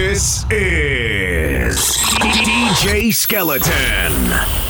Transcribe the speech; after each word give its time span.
This 0.00 0.44
is 0.52 1.76
DJ 2.20 3.12
Skeleton. 3.12 4.67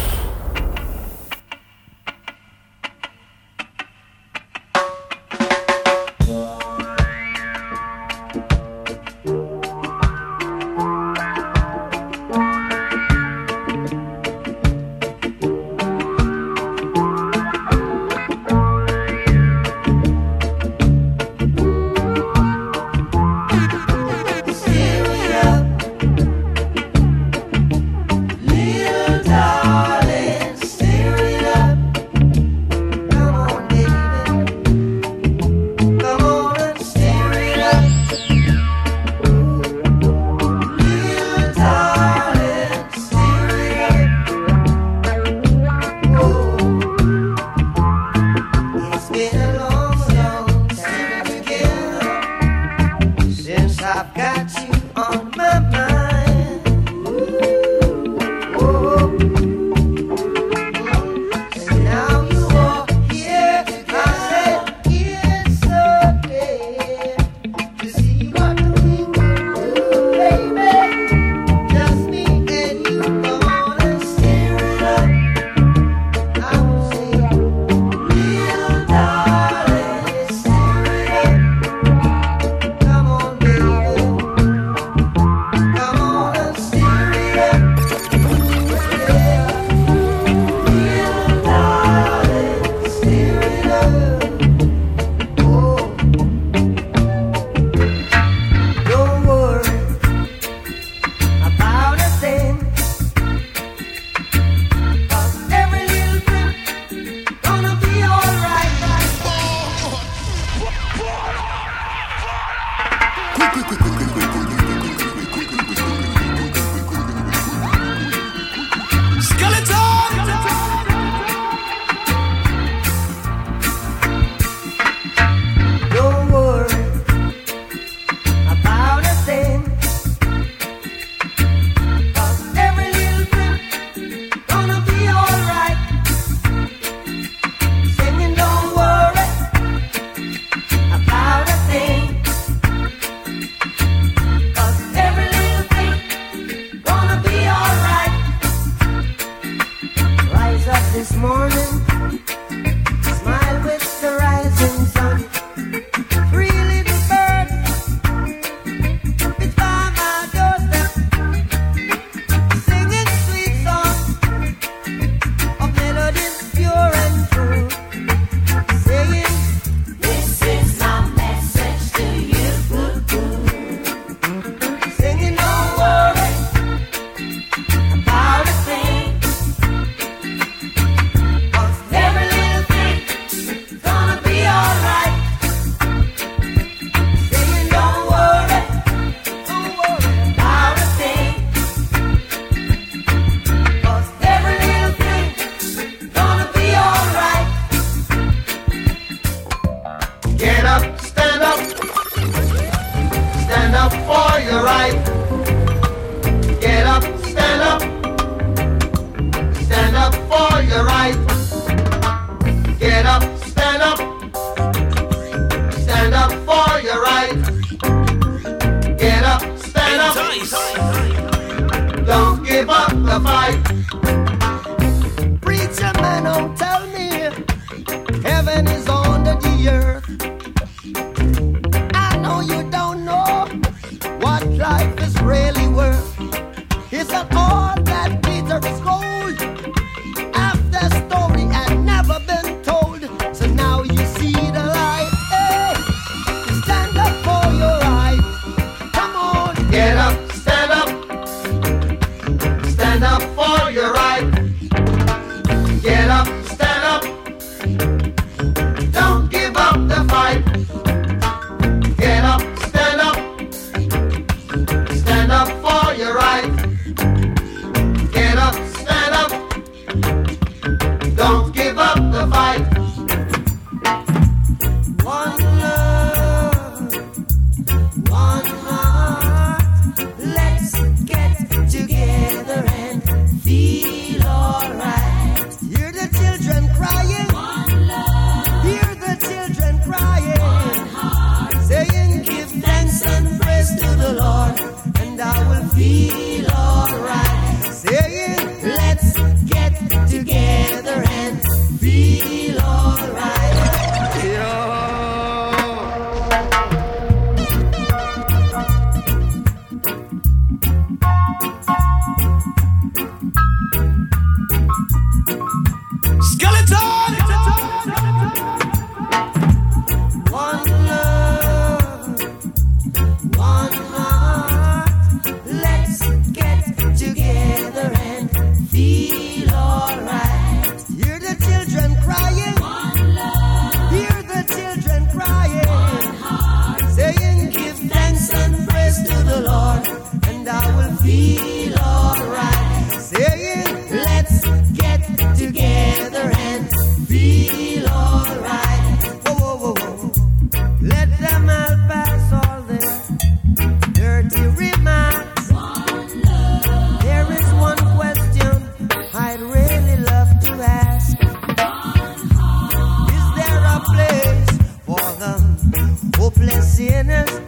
sinners 366.78 367.47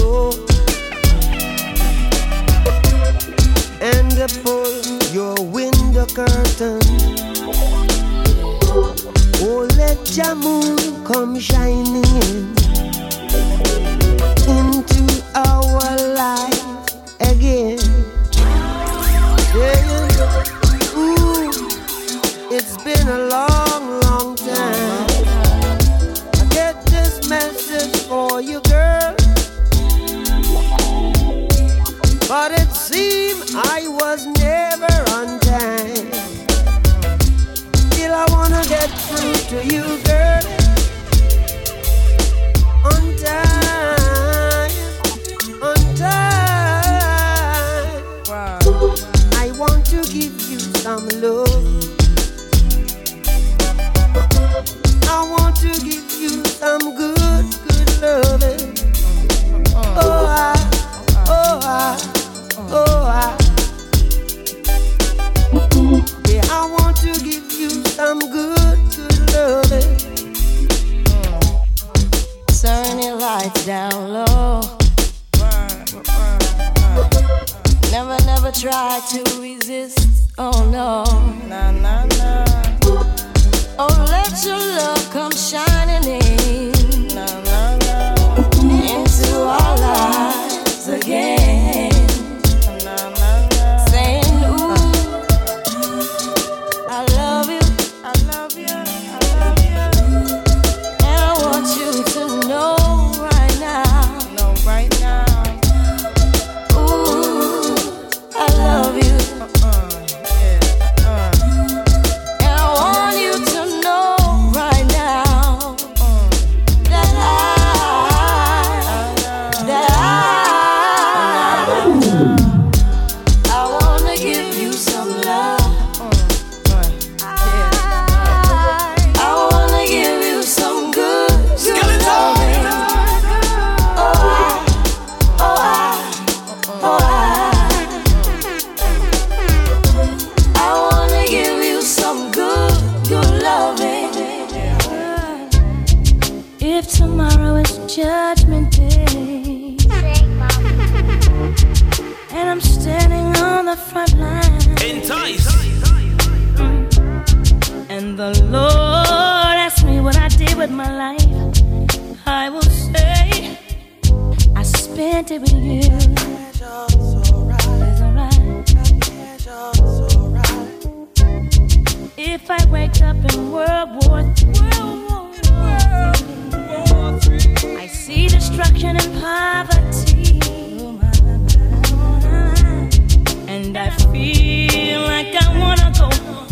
door 0.00 0.32
and 3.80 4.16
pull 4.42 4.72
your 5.12 5.36
window 5.56 6.06
curtain. 6.06 6.80
Oh, 9.42 9.66
let 9.76 10.00
your 10.16 10.34
moon 10.34 11.04
come 11.04 11.38
shining 11.38 12.04
in 12.28 12.38
into 14.58 15.04
our 15.34 15.90
life 16.24 16.64
again. 17.32 17.78
Yeah. 19.54 19.80
Ooh, 20.96 21.50
it's 22.56 22.76
been 22.84 23.08
a 23.08 23.20
long 23.28 23.49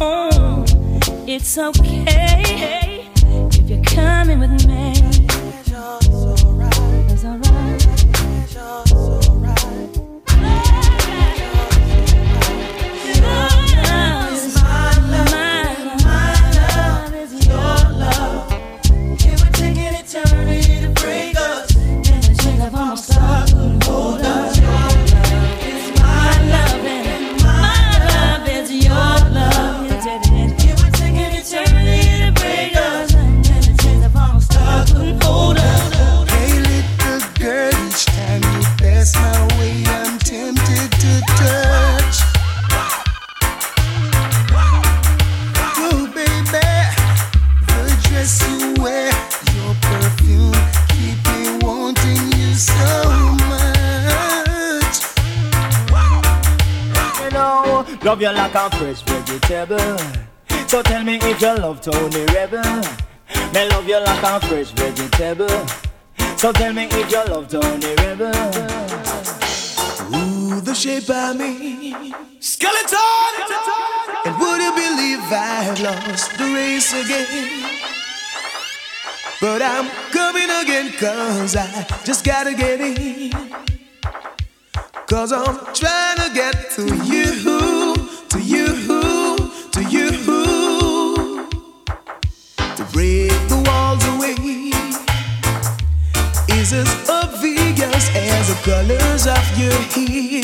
It's 0.00 1.58
okay 1.58 3.10
if 3.26 3.68
you're 3.68 3.82
coming 3.82 4.38
with 4.38 4.66
me. 4.66 4.67
So 60.68 60.82
tell 60.82 61.02
me 61.04 61.18
if 61.22 61.40
you 61.40 61.54
love 61.56 61.80
Tony 61.80 62.24
Rebel. 62.26 62.62
Me 63.54 63.68
love 63.70 63.88
you 63.88 64.00
like 64.00 64.22
a 64.22 64.40
fresh 64.46 64.70
vegetable. 64.72 65.48
So 66.36 66.52
tell 66.52 66.72
me 66.72 66.84
if 66.90 67.10
you 67.10 67.24
love 67.24 67.48
Tony 67.48 67.94
Rebel. 67.96 68.28
Ooh, 70.14 70.60
the 70.60 70.74
shape 70.74 71.08
of 71.10 71.36
me. 71.36 72.14
Skeleton. 72.40 72.98
And 74.24 74.38
would 74.38 74.60
you 74.60 74.72
believe 74.72 75.20
I've 75.32 75.80
lost 75.80 76.36
the 76.36 76.44
race 76.44 76.92
again? 76.92 77.78
But 79.40 79.62
I'm 79.62 79.88
coming 80.10 80.50
again, 80.50 80.92
cause 80.98 81.56
I 81.56 81.86
just 82.04 82.24
gotta 82.24 82.54
get 82.54 82.80
in. 82.80 83.32
Cause 85.06 85.32
I'm 85.32 85.56
trying 85.74 86.18
to 86.18 86.30
get 86.34 86.70
to 86.72 86.82
you, 87.06 87.24
is 96.72 97.08
obvious 97.08 98.10
as 98.14 98.48
the 98.48 98.54
colors 98.62 99.26
of 99.26 99.58
your 99.58 99.72
hair. 99.94 100.42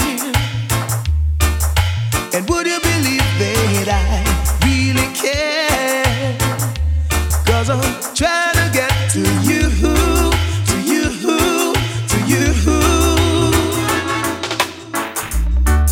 And 2.33 2.49
would 2.49 2.66
you 2.66 2.81
believe 2.81 3.31
that 3.40 3.88
I 3.93 4.25
really 4.64 5.09
care? 5.12 6.37
Cause 7.45 7.69
I'm 7.69 7.83
trying 8.14 8.54
to 8.54 8.71
get 8.73 9.11
to 9.12 9.21
you, 9.45 9.69
to 10.71 10.76
you, 10.88 11.04
to 12.09 12.19
you. 12.26 12.47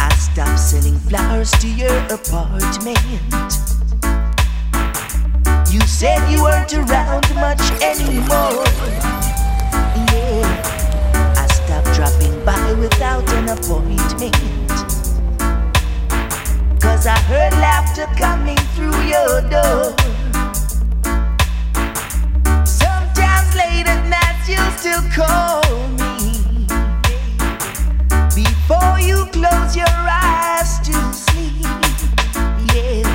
I 0.01 0.15
stopped 0.17 0.59
sending 0.59 0.99
flowers 1.01 1.51
to 1.61 1.69
your 1.69 1.99
apartment. 2.09 2.99
You 5.71 5.81
said 5.83 6.27
you 6.31 6.43
weren't 6.43 6.73
around 6.73 7.35
much 7.35 7.61
anymore. 7.83 9.22
Dropping 12.03 12.45
by 12.45 12.73
without 12.81 13.33
an 13.35 13.49
appointment. 13.51 14.35
Cause 16.83 17.07
I 17.07 17.17
heard 17.31 17.53
laughter 17.53 18.07
coming 18.19 18.57
through 18.75 19.01
your 19.07 19.41
door. 19.49 19.95
Sometimes 22.67 23.55
late 23.55 23.87
at 23.87 24.03
night 24.11 24.49
you 24.49 24.59
still 24.79 25.05
call 25.15 25.63
me. 25.91 26.67
Before 28.35 28.99
you 28.99 29.25
close 29.27 29.77
your 29.77 29.87
eyes 29.87 30.81
to 30.81 30.95
sleep. 31.15 31.63
Yeah, 32.75 33.07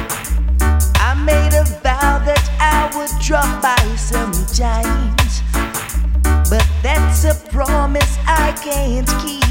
I 0.95 1.13
made 1.25 1.53
a 1.53 1.65
vow 1.83 2.19
that 2.23 2.49
I 2.61 2.89
would 2.95 3.11
drop 3.21 3.61
by 3.61 3.95
sometimes. 3.97 5.26
That's 6.83 7.23
a 7.25 7.33
promise 7.49 8.17
I 8.25 8.51
can't 8.63 9.07
keep. 9.21 9.43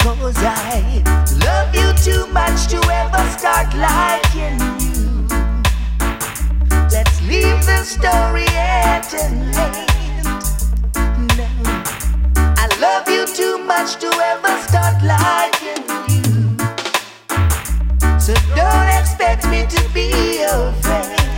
Cause 0.00 0.36
I 0.38 1.02
love 1.44 1.74
you 1.74 1.92
too 2.02 2.26
much 2.32 2.66
to 2.68 2.78
ever 2.90 3.28
start 3.30 3.74
liking 3.74 4.58
you. 4.80 5.26
Let's 6.90 7.20
leave 7.22 7.60
the 7.66 7.84
story 7.84 8.46
at 8.48 9.12
an 9.14 9.52
end. 9.54 10.24
No, 11.36 11.46
I 12.56 12.68
love 12.80 13.08
you 13.08 13.26
too 13.26 13.58
much 13.58 13.96
to 13.96 14.08
ever 14.32 14.56
start 14.62 15.02
liking 15.02 15.84
you. 16.08 16.56
So 18.18 18.34
don't 18.56 18.88
expect 18.98 19.46
me 19.48 19.66
to 19.66 19.88
be 19.92 20.40
your 20.40 20.72
friend. 20.82 21.33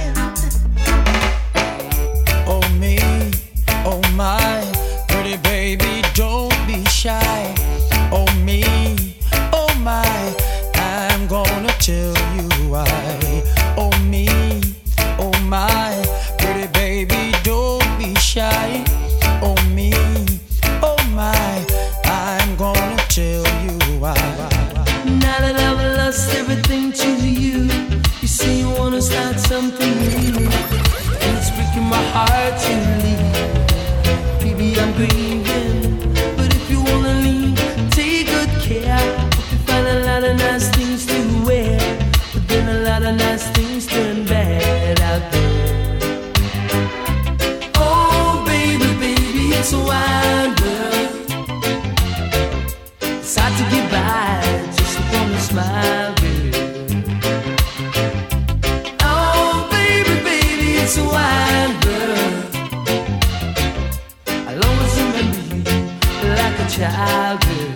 Childhood. 66.77 67.75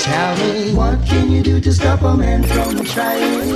Tell 0.00 0.36
me, 0.38 0.74
what 0.74 0.98
can 1.06 1.30
you 1.30 1.42
do 1.42 1.60
to 1.60 1.72
stop 1.72 2.02
a 2.02 2.16
man 2.16 2.42
from 2.42 2.84
trying? 2.84 3.54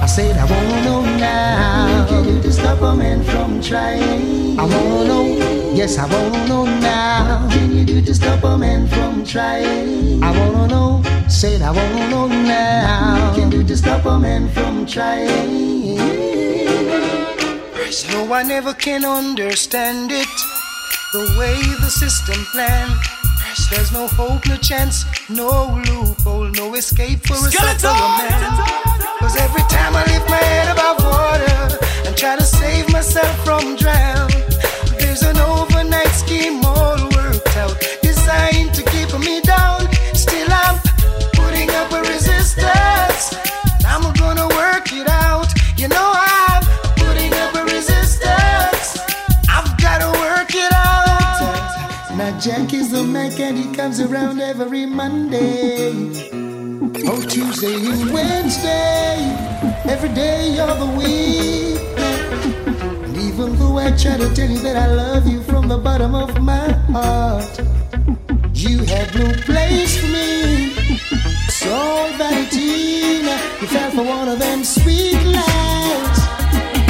I 0.00 0.06
said, 0.06 0.36
I 0.36 0.44
wanna 0.44 0.84
know 0.84 1.02
now. 1.18 1.98
What 1.98 2.08
can 2.08 2.24
you 2.24 2.36
do 2.36 2.42
to 2.42 2.52
stop 2.52 2.80
a 2.80 2.94
man 2.94 3.24
from 3.24 3.60
trying? 3.60 4.58
I 4.58 4.62
wanna 4.62 5.04
know, 5.10 5.24
yes, 5.74 5.98
I 5.98 6.06
wanna 6.06 6.46
know 6.46 6.64
now. 6.64 7.42
What 7.42 7.52
can 7.52 7.76
you 7.76 7.84
do 7.84 8.00
to 8.00 8.14
stop 8.14 8.44
a 8.44 8.56
man 8.56 8.86
from 8.86 9.24
trying? 9.24 10.22
I 10.22 10.30
wanna 10.30 10.68
know, 10.68 11.02
said, 11.28 11.62
I 11.62 11.72
wanna 11.72 12.10
know 12.10 12.28
now. 12.28 13.26
What 13.26 13.34
can 13.34 13.50
you 13.50 13.62
do 13.62 13.68
to 13.68 13.76
stop 13.76 14.04
a 14.06 14.18
man 14.18 14.48
from 14.50 14.86
trying? 14.86 15.98
No, 18.12 18.32
I 18.32 18.44
never 18.44 18.72
can 18.72 19.04
understand 19.04 20.12
it. 20.12 20.49
The 21.12 21.36
way 21.36 21.58
the 21.80 21.90
system 21.90 22.44
planned. 22.52 22.94
There's 23.68 23.90
no 23.90 24.06
hope, 24.06 24.46
no 24.46 24.56
chance, 24.56 25.04
no 25.28 25.82
loophole, 25.88 26.50
no 26.50 26.74
escape 26.74 27.26
for 27.26 27.34
a 27.34 27.50
suffering 27.50 28.14
man. 28.18 28.40
Cause 29.18 29.36
every 29.36 29.62
time 29.62 29.96
I 29.96 30.04
lift 30.06 30.30
my 30.30 30.36
head 30.36 30.68
above 30.70 31.02
water 31.02 31.78
and 32.06 32.16
try 32.16 32.36
to 32.36 32.44
save 32.44 32.92
myself 32.92 33.44
from 33.44 33.74
drown, 33.74 34.30
there's 34.98 35.22
an 35.22 35.36
overnight 35.38 35.69
Jack 52.38 52.72
is 52.72 52.90
the 52.90 53.02
Mac 53.02 53.40
and 53.40 53.58
he 53.58 53.74
comes 53.74 53.98
around 54.00 54.40
every 54.40 54.86
Monday. 54.86 55.90
Oh, 57.06 57.20
Tuesday 57.28 57.74
and 57.74 58.12
Wednesday, 58.12 59.16
every 59.84 60.10
day 60.10 60.58
of 60.60 60.78
the 60.78 60.86
week. 60.96 61.80
And 63.04 63.16
even 63.16 63.58
though 63.58 63.78
I 63.78 63.90
try 63.96 64.16
to 64.16 64.32
tell 64.34 64.48
you 64.48 64.58
that 64.60 64.76
I 64.76 64.86
love 64.94 65.26
you 65.26 65.42
from 65.42 65.68
the 65.68 65.78
bottom 65.78 66.14
of 66.14 66.40
my 66.40 66.70
heart, 66.92 67.58
you 68.54 68.84
had 68.84 69.14
no 69.14 69.32
place 69.42 70.00
for 70.00 70.06
me. 70.06 70.70
So, 71.48 72.12
vanity. 72.16 73.20
You 73.60 73.66
fell 73.66 73.90
for 73.90 74.04
one 74.04 74.28
of 74.28 74.38
them 74.38 74.64
sweet 74.64 75.20
lies. 75.24 76.20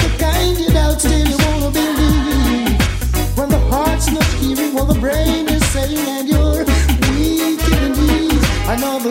The 0.03 0.17
kind 0.19 0.59
you 0.59 0.69
doubt 0.69 1.01
still 1.01 1.27
you 1.27 1.37
wanna 1.47 1.71
believe. 1.71 3.37
When 3.37 3.49
the 3.49 3.59
heart's 3.71 4.11
not 4.13 4.30
what 4.75 4.89
the 4.93 4.99
brain 5.01 5.49
is 5.49 5.65
saying 5.71 5.99
and 5.99 6.29
you're 6.29 6.65
weak 7.11 7.61
in 7.69 7.93
knees. 7.93 8.41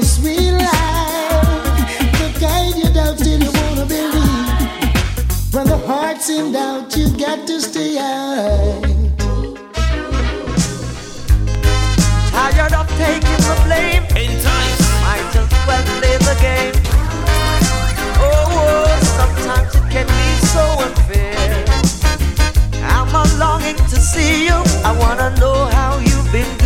Sweet 0.05 0.51
life. 0.51 1.79
The 2.19 2.29
kind 2.39 2.75
you 2.77 2.89
doubt 2.93 3.19
you 3.25 3.51
wanna 3.59 3.85
believe. 3.85 5.53
When 5.53 5.67
the 5.67 5.77
heart's 5.85 6.29
in 6.29 6.51
doubt, 6.51 6.95
you 6.95 7.09
got 7.17 7.45
to 7.47 7.59
stay 7.59 7.97
out. 7.97 8.83
Tired 12.31 12.73
of 12.73 12.87
taking 12.97 13.41
the 13.47 13.55
blame. 13.65 14.03
Might 15.03 15.35
as 15.35 15.49
well 15.67 15.83
play 15.99 16.17
the 16.29 16.35
game. 16.41 16.75
Oh, 18.21 18.45
oh, 18.61 18.99
sometimes 19.17 19.75
it 19.75 19.91
can 19.91 20.07
be 20.07 20.45
so 20.47 20.63
unfair. 20.85 21.68
I'm 23.13 23.39
longing 23.39 23.75
to 23.75 23.97
see 23.99 24.45
you. 24.45 24.57
I 24.83 24.95
wanna 24.99 25.35
know 25.39 25.65
how 25.65 25.97
you've 25.99 26.31
been 26.31 26.58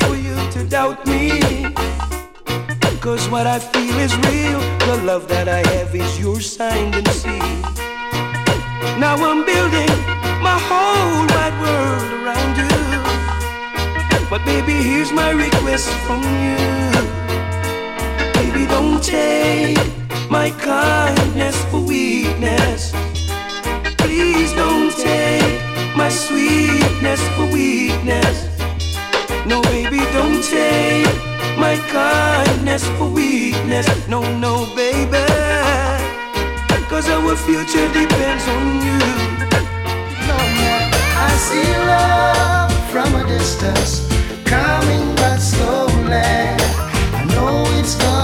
for 0.00 0.14
you 0.16 0.36
to 0.52 0.64
doubt 0.68 1.06
me. 1.06 1.40
Cause 3.00 3.28
what 3.30 3.46
I 3.46 3.58
feel 3.58 3.96
is 3.98 4.14
real. 4.28 4.60
The 4.86 5.02
love 5.04 5.26
that 5.28 5.48
I 5.48 5.66
have 5.72 5.94
is 5.94 6.20
your 6.20 6.38
signed 6.40 6.94
and 6.94 7.08
sealed. 7.08 7.78
Now 9.00 9.16
I'm 9.16 9.44
building 9.46 9.94
my 10.42 10.58
whole 10.68 11.24
wide 11.32 11.56
world 11.64 12.10
around 12.20 12.54
you. 12.60 12.76
But 14.28 14.44
baby, 14.44 14.74
here's 14.82 15.12
my 15.12 15.30
request 15.30 15.88
from 16.06 16.22
you. 16.44 16.60
Baby, 18.34 18.66
don't 18.66 19.02
take 19.02 19.78
my 20.30 20.50
kindness 20.50 21.56
for 21.70 21.80
weakness. 21.80 22.92
Please 23.96 24.52
don't 24.52 24.92
take 24.92 25.96
my 25.96 26.10
sweetness 26.10 27.20
for 27.34 27.46
weakness. 27.50 28.59
No, 29.46 29.62
baby, 29.62 29.98
don't 30.12 30.42
take 30.44 31.06
my 31.58 31.76
kindness 31.88 32.84
for 32.96 33.08
weakness. 33.08 33.86
No, 34.08 34.20
no, 34.38 34.66
baby. 34.76 35.24
Cause 36.88 37.08
our 37.08 37.36
future 37.36 37.86
depends 37.92 38.46
on 38.48 38.82
you. 38.86 38.98
I 41.22 41.30
see 41.46 41.70
love 41.86 42.72
from 42.90 43.14
a 43.14 43.26
distance, 43.26 44.08
coming 44.44 45.14
but 45.16 45.38
slowly. 45.38 46.56
I 47.18 47.24
know 47.34 47.64
it's 47.78 47.94
gonna 47.94 48.19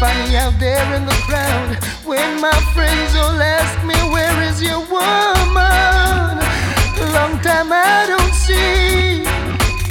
find 0.00 0.30
me 0.30 0.34
out 0.34 0.58
there 0.58 0.94
in 0.96 1.04
the 1.04 1.18
crowd. 1.28 1.76
When 2.08 2.40
my 2.40 2.58
friends 2.72 3.14
all 3.20 3.36
ask 3.36 3.76
me 3.84 3.94
where 4.08 4.36
is 4.48 4.62
your 4.62 4.80
woman? 4.88 6.40
Long 7.16 7.36
time 7.44 7.68
i 7.70 8.06
don't 8.08 8.32
see. 8.32 9.24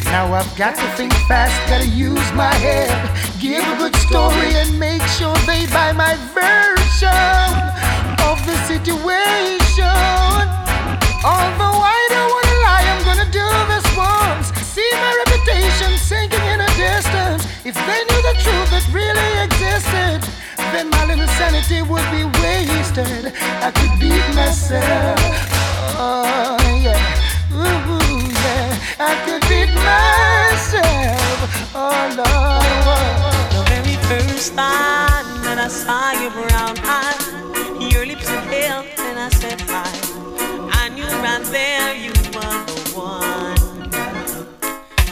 Now 0.09 0.33
i've 0.33 0.51
got 0.57 0.73
to 0.81 0.87
think 0.97 1.13
fast 1.29 1.53
gotta 1.69 1.85
use 1.85 2.29
my 2.33 2.53
head. 2.65 2.89
Give 3.39 3.61
a 3.61 3.75
good 3.77 3.95
story 4.07 4.49
and 4.61 4.79
make 4.79 5.03
sure 5.17 5.37
they 5.45 5.67
buy 5.77 5.91
my 5.93 6.15
version 6.33 7.45
of 8.29 8.37
the 8.49 8.57
situation. 8.65 10.43
Although 11.21 11.79
i 11.97 11.98
If 17.69 17.75
they 17.75 18.01
knew 18.09 18.21
the 18.25 18.33
truth 18.41 18.69
that 18.73 18.81
really 18.89 19.29
existed, 19.45 20.25
then 20.73 20.89
my 20.89 21.05
little 21.05 21.27
sanity 21.37 21.85
would 21.85 22.01
be 22.09 22.25
wasted. 22.41 23.29
I 23.61 23.69
could 23.69 23.93
beat 24.01 24.25
myself. 24.33 25.21
Oh, 25.93 26.57
yeah. 26.81 26.97
Ooh, 27.53 28.25
yeah. 28.25 28.73
I 28.97 29.13
could 29.21 29.45
beat 29.45 29.69
myself. 29.85 31.45
Oh, 31.77 32.09
Lord. 32.17 33.53
The 33.53 33.61
very 33.69 33.97
first 34.09 34.55
time 34.57 35.29
that 35.45 35.61
I 35.61 35.67
saw 35.69 36.17
your 36.17 36.33
brown 36.33 36.73
eyes, 36.81 37.93
your 37.93 38.03
lips 38.03 38.25
were 38.31 38.41
pale, 38.49 38.81
and 38.97 39.19
I 39.19 39.29
said 39.29 39.61
hi. 39.69 39.85
I 40.73 40.89
knew 40.89 41.05
right 41.21 41.45
there 41.53 41.93
you 41.93 42.09
were 42.33 42.65
the 42.65 42.81
one. 42.97 43.89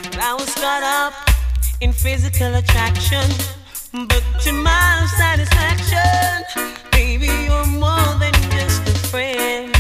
But 0.09 0.17
I 0.17 0.33
was 0.33 0.51
caught 0.55 0.81
up 0.81 1.26
in 1.81 1.93
physical 1.93 2.55
attraction, 2.55 3.29
but 4.07 4.23
to 4.41 4.51
my 4.51 5.07
satisfaction, 5.17 6.65
baby, 6.91 7.27
you're 7.27 7.67
more 7.67 8.13
than 8.19 8.33
just 8.51 8.87
a 8.87 9.07
friend. 9.09 9.76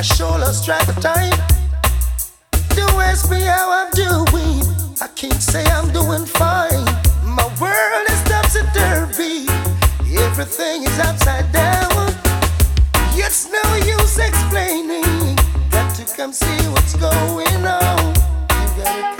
I 0.00 0.02
sure 0.02 0.38
lost 0.38 0.64
track 0.64 0.88
of 0.88 0.98
time. 1.02 1.30
You 2.74 2.86
ask 3.04 3.30
me 3.30 3.42
how 3.42 3.68
I'm 3.70 3.90
doing. 3.90 4.64
I 4.98 5.08
can't 5.14 5.42
say 5.42 5.62
I'm 5.66 5.92
doing 5.92 6.24
fine. 6.24 6.86
My 7.22 7.44
world 7.60 8.08
is 8.08 8.22
topsy 8.24 8.60
turvy. 8.72 9.44
Everything 10.16 10.84
is 10.84 10.98
upside 11.00 11.52
down. 11.52 12.14
It's 13.12 13.50
no 13.52 13.74
use 13.84 14.16
explaining. 14.16 15.36
Got 15.70 15.94
to 15.96 16.06
come 16.16 16.32
see 16.32 16.66
what's 16.70 16.96
going 16.96 17.66
on. 17.66 18.14
You 18.56 18.82
gotta 18.82 19.19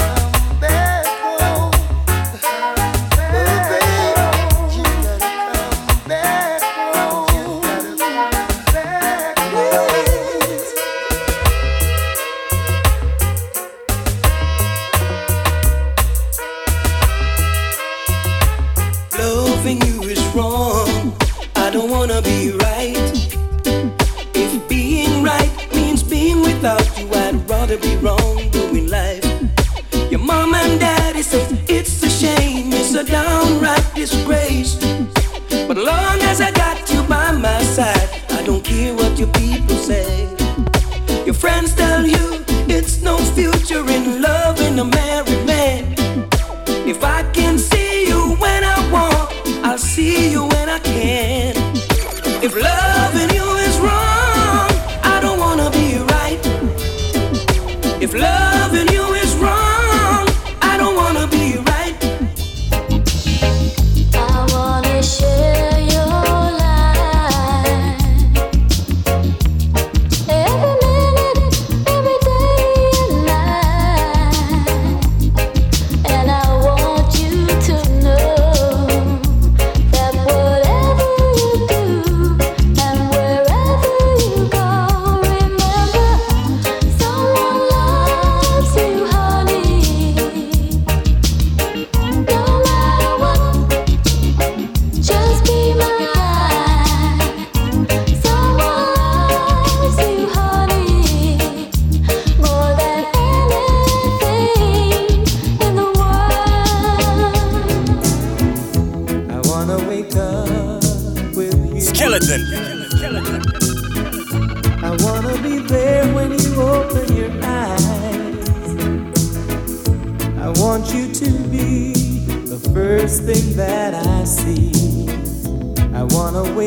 downright 33.10 33.94
disgrace. 33.94 34.74
But 35.68 35.76
long 35.76 36.18
as 36.30 36.40
I 36.40 36.50
got 36.52 36.78
you 36.92 37.02
by 37.04 37.32
my 37.32 37.62
side, 37.62 38.08
I 38.30 38.42
don't 38.44 38.64
care 38.64 38.94
what 38.94 39.18
your 39.18 39.28
people 39.32 39.76
say. 39.76 40.28
Your 41.24 41.34
friends 41.34 41.74
tell 41.74 42.06
you 42.06 42.44
it's 42.68 43.02
no 43.02 43.18
future 43.18 43.84
in 43.88 44.22
loving 44.22 44.78
a 44.78 44.84
married 44.84 45.44
man. 45.46 45.94
If 46.86 47.04
I 47.04 47.22
can 47.32 47.58
see 47.58 48.08
you 48.08 48.36
when 48.36 48.64
I 48.64 48.78
want, 48.92 49.64
I'll 49.64 49.78
see 49.78 50.30
you 50.30 50.44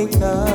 wake 0.06 0.22
up 0.22 0.53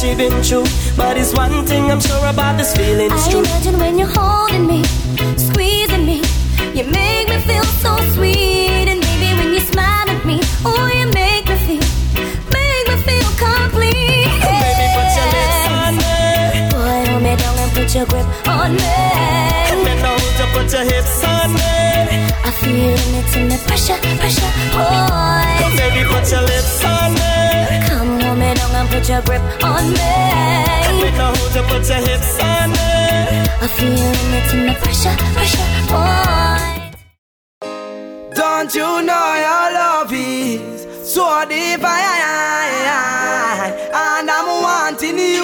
she 0.00 0.14
been 0.14 0.42
through, 0.42 0.64
but 0.96 1.16
it's 1.16 1.34
one 1.34 1.66
thing 1.66 1.90
I'm 1.90 2.00
sure 2.00 2.24
about 2.28 2.56
this 2.56 2.76
feeling 2.76 3.10
I 3.10 3.30
true. 3.30 3.40
imagine 3.40 3.78
when 3.78 3.98
you're 3.98 4.08
holding 4.14 4.66
me, 4.66 4.84
squeezing 5.36 6.06
me, 6.06 6.22
you 6.74 6.84
make 6.84 7.28
me 7.28 7.38
feel 7.42 7.64
so 7.82 7.96
sweet. 8.14 8.86
And 8.86 9.00
baby, 9.00 9.34
when 9.38 9.52
you 9.54 9.60
smile 9.60 10.08
at 10.08 10.24
me, 10.24 10.38
oh, 10.64 10.86
you 10.94 11.06
make 11.12 11.48
me 11.48 11.56
feel, 11.66 11.84
make 12.54 12.84
me 12.90 12.96
feel 13.08 13.30
complete. 13.42 14.30
Oh, 14.46 14.54
Baby, 14.62 14.86
put 14.94 15.10
your 15.18 15.28
lips 15.34 15.66
on 15.82 15.92
me, 15.98 16.70
Boy, 16.70 17.10
hold 17.10 17.22
me 17.22 17.32
down 17.36 17.58
and 17.58 17.72
put 17.72 17.94
your 17.94 18.06
grip 18.06 18.26
on 18.46 18.70
me. 18.76 18.82
and 19.72 19.80
then 19.86 19.98
now 20.02 20.16
to 20.16 20.44
put 20.54 20.72
your 20.72 20.84
hips 20.84 21.24
on 21.24 21.54
me. 21.54 21.57
I 22.58 22.64
feel 22.64 22.90
it 23.18 23.36
in 23.36 23.48
the 23.48 23.58
pressure, 23.68 23.98
pressure, 24.18 24.50
boy. 24.74 25.46
Baby, 25.78 26.02
put 26.10 26.26
your 26.30 26.42
lips 26.42 26.84
on 26.84 27.14
me, 27.14 27.86
Come 27.86 28.18
hold 28.20 28.38
me 28.38 28.50
down 28.54 28.74
and 28.74 28.88
put 28.90 29.08
your 29.08 29.22
grip 29.22 29.42
on 29.62 29.78
and 29.78 29.90
me. 29.90 29.96
then 31.02 31.14
now 31.16 31.32
to 31.54 31.62
put 31.70 31.86
your 31.88 32.02
hips 32.02 32.34
on 32.42 32.70
me. 32.74 32.78
I 33.62 33.66
feel 33.76 33.94
it 33.94 34.52
in 34.54 34.60
the 34.66 34.74
pressure, 34.82 35.16
pressure, 35.34 35.68
boy. 35.86 36.66
Don't 38.34 38.74
you 38.74 39.02
know 39.06 39.28
your 39.46 39.66
love 39.78 40.12
is 40.12 40.86
so 41.14 41.44
divine? 41.48 42.26
And 43.94 44.28
I'm 44.28 44.48
wanting 44.62 45.18
you, 45.18 45.37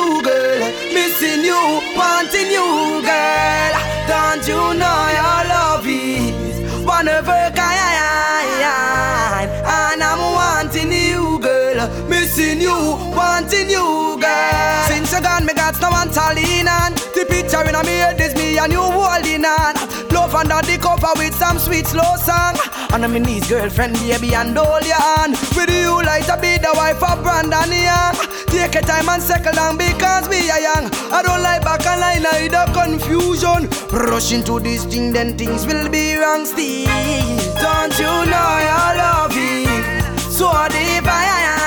lean 16.35 16.68
on. 16.68 16.92
The 17.14 17.25
picture 17.29 17.62
in 17.62 17.73
my 17.73 17.85
head 17.87 18.20
is 18.20 18.35
me 18.35 18.59
and 18.59 18.73
you 18.73 18.83
holding 18.83 19.44
on. 19.44 19.75
Love 20.11 20.35
under 20.35 20.61
the 20.62 20.79
cover 20.81 21.12
with 21.16 21.35
some 21.35 21.59
sweet 21.59 21.87
slow 21.87 22.16
song. 22.16 22.57
And 22.92 23.05
I'm 23.05 23.16
in 23.16 23.25
his 23.25 23.49
girlfriend, 23.49 23.94
baby, 23.94 24.35
and 24.35 24.57
hold 24.57 24.87
your 24.87 25.01
hand. 25.01 25.37
With 25.57 25.70
you 25.70 26.03
like 26.03 26.27
to 26.27 26.37
be 26.40 26.59
the 26.59 26.73
wife 26.75 27.03
of 27.03 27.23
Brandon 27.23 27.70
Young. 27.70 28.14
Take 28.55 28.75
your 28.75 28.83
time 28.83 29.09
and 29.09 29.23
settle 29.23 29.53
down 29.53 29.77
because 29.77 30.29
we 30.29 30.51
are 30.51 30.61
young. 30.61 30.87
I 31.11 31.23
don't 31.23 31.42
like 31.42 31.62
back 31.62 31.85
and 31.87 32.01
line, 32.01 32.27
I 32.27 32.49
the 32.49 32.64
confusion. 32.73 33.68
Rush 33.90 34.33
into 34.33 34.61
this 34.61 34.85
thing, 34.85 35.12
then 35.12 35.37
things 35.37 35.66
will 35.66 35.88
be 35.88 36.14
wrong 36.14 36.47
still. 36.47 36.87
Don't 37.59 37.99
you 37.99 38.14
know 38.31 38.51
your 38.68 38.90
love 39.03 39.37
is 39.37 40.37
so 40.37 40.51
divine? 40.68 41.63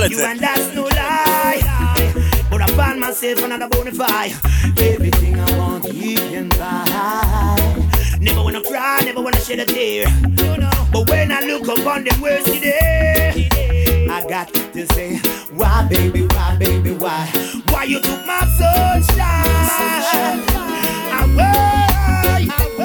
Love 0.00 0.12
you 0.12 0.20
and 0.20 0.40
that's 0.40 0.74
no 0.74 0.84
lie. 0.84 1.60
But 2.50 2.62
I 2.62 2.66
find 2.68 2.98
myself 2.98 3.42
another 3.42 3.68
bonafide. 3.68 4.32
Everything 4.80 5.38
I 5.38 5.58
want, 5.58 5.92
you 5.92 6.16
can 6.16 6.48
buy. 6.48 7.88
Never 8.18 8.42
wanna 8.42 8.62
cry, 8.62 9.00
never 9.04 9.20
wanna 9.20 9.40
shed 9.40 9.58
a 9.60 9.66
tear. 9.66 10.06
But 10.92 11.08
when 11.10 11.30
I 11.30 11.40
look 11.40 11.68
upon 11.68 12.04
them 12.04 12.20
words 12.20 12.44
today, 12.44 13.48
I 14.10 14.24
got 14.26 14.48
to 14.54 14.86
say, 14.94 15.18
why, 15.52 15.86
baby, 15.90 16.22
why, 16.26 16.56
baby, 16.56 16.92
why? 16.92 17.26
Why 17.68 17.84
you 17.84 18.00
took 18.00 18.26
my 18.26 18.40
sunshine? 18.58 19.20
I? 21.12 22.79